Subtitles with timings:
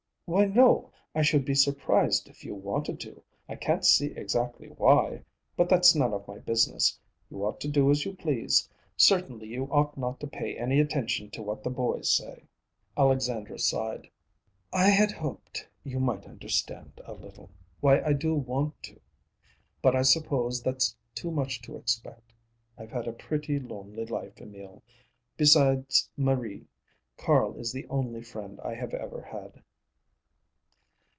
[0.25, 0.93] "Why, no.
[1.13, 3.21] I should be surprised if you wanted to.
[3.49, 5.25] I can't see exactly why.
[5.57, 6.97] But that's none of my business.
[7.29, 8.69] You ought to do as you please.
[8.95, 12.43] Certainly you ought not to pay any attention to what the boys say."
[12.95, 14.09] Alexandra sighed.
[14.71, 17.49] "I had hoped you might understand, a little,
[17.81, 19.01] why I do want to.
[19.81, 22.31] But I suppose that's too much to expect.
[22.77, 24.81] I've had a pretty lonely life, Emil.
[25.35, 26.69] Besides Marie,
[27.17, 29.61] Carl is the only friend I have ever had."